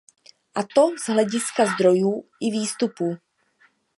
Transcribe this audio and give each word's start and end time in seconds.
A 0.55 0.63
to 0.63 0.89
z 1.05 1.07
hlediska 1.09 1.65
zdrojů 1.65 2.29
i 2.41 2.51
výstupů. 2.51 3.17